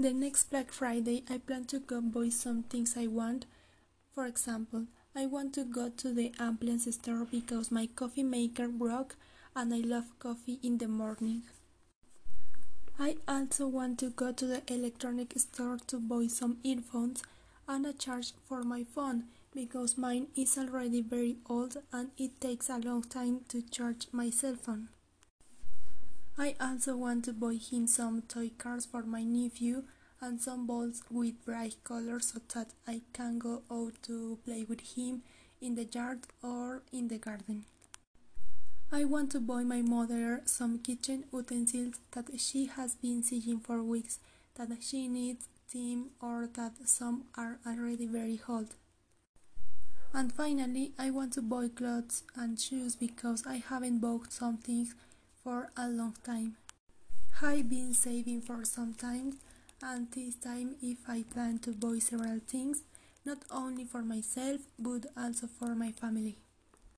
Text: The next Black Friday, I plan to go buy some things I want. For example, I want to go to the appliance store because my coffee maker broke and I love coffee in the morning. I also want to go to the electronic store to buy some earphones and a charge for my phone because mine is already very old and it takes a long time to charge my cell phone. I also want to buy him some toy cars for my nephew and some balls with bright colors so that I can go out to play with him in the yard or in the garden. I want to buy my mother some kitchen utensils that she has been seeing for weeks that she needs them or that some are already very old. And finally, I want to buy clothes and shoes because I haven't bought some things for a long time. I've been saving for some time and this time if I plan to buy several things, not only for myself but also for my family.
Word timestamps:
The 0.00 0.14
next 0.14 0.44
Black 0.44 0.72
Friday, 0.72 1.24
I 1.28 1.36
plan 1.36 1.66
to 1.66 1.78
go 1.78 2.00
buy 2.00 2.30
some 2.30 2.62
things 2.62 2.96
I 2.96 3.06
want. 3.06 3.44
For 4.14 4.24
example, 4.24 4.86
I 5.14 5.26
want 5.26 5.52
to 5.56 5.64
go 5.64 5.90
to 5.90 6.14
the 6.14 6.32
appliance 6.40 6.90
store 6.94 7.26
because 7.30 7.70
my 7.70 7.86
coffee 7.86 8.22
maker 8.22 8.66
broke 8.68 9.16
and 9.54 9.74
I 9.74 9.80
love 9.80 10.18
coffee 10.18 10.58
in 10.62 10.78
the 10.78 10.88
morning. 10.88 11.42
I 12.98 13.18
also 13.28 13.68
want 13.68 13.98
to 13.98 14.08
go 14.08 14.32
to 14.32 14.46
the 14.46 14.62
electronic 14.72 15.38
store 15.38 15.76
to 15.88 16.00
buy 16.00 16.28
some 16.28 16.56
earphones 16.64 17.22
and 17.68 17.84
a 17.84 17.92
charge 17.92 18.32
for 18.48 18.62
my 18.62 18.84
phone 18.84 19.24
because 19.54 19.98
mine 19.98 20.28
is 20.34 20.56
already 20.56 21.02
very 21.02 21.36
old 21.44 21.76
and 21.92 22.08
it 22.16 22.40
takes 22.40 22.70
a 22.70 22.78
long 22.78 23.02
time 23.02 23.42
to 23.48 23.60
charge 23.60 24.06
my 24.12 24.30
cell 24.30 24.54
phone. 24.54 24.88
I 26.40 26.54
also 26.58 26.96
want 26.96 27.26
to 27.26 27.34
buy 27.34 27.52
him 27.52 27.86
some 27.86 28.22
toy 28.22 28.52
cars 28.56 28.86
for 28.86 29.02
my 29.02 29.22
nephew 29.22 29.82
and 30.22 30.40
some 30.40 30.66
balls 30.66 31.02
with 31.10 31.44
bright 31.44 31.76
colors 31.84 32.32
so 32.32 32.40
that 32.54 32.68
I 32.88 33.02
can 33.12 33.38
go 33.38 33.60
out 33.70 34.02
to 34.04 34.38
play 34.42 34.64
with 34.66 34.96
him 34.96 35.20
in 35.60 35.74
the 35.74 35.84
yard 35.84 36.20
or 36.42 36.80
in 36.92 37.08
the 37.08 37.18
garden. 37.18 37.66
I 38.90 39.04
want 39.04 39.30
to 39.32 39.40
buy 39.40 39.64
my 39.64 39.82
mother 39.82 40.40
some 40.46 40.78
kitchen 40.78 41.24
utensils 41.30 41.96
that 42.12 42.30
she 42.38 42.64
has 42.68 42.94
been 42.94 43.22
seeing 43.22 43.60
for 43.60 43.82
weeks 43.82 44.18
that 44.54 44.70
she 44.80 45.08
needs 45.08 45.46
them 45.74 46.12
or 46.22 46.48
that 46.54 46.72
some 46.88 47.24
are 47.36 47.58
already 47.66 48.06
very 48.06 48.40
old. 48.48 48.76
And 50.14 50.32
finally, 50.32 50.92
I 50.98 51.10
want 51.10 51.34
to 51.34 51.42
buy 51.42 51.68
clothes 51.68 52.22
and 52.34 52.58
shoes 52.58 52.96
because 52.96 53.46
I 53.46 53.56
haven't 53.56 53.98
bought 53.98 54.32
some 54.32 54.56
things 54.56 54.94
for 55.42 55.70
a 55.76 55.88
long 55.88 56.14
time. 56.24 56.56
I've 57.42 57.70
been 57.70 57.94
saving 57.94 58.42
for 58.42 58.64
some 58.64 58.94
time 58.94 59.38
and 59.82 60.10
this 60.12 60.34
time 60.34 60.76
if 60.82 60.98
I 61.08 61.22
plan 61.22 61.58
to 61.60 61.72
buy 61.72 61.98
several 61.98 62.40
things, 62.46 62.82
not 63.24 63.38
only 63.50 63.84
for 63.84 64.02
myself 64.02 64.60
but 64.78 65.06
also 65.16 65.46
for 65.46 65.74
my 65.74 65.92
family. 65.92 66.36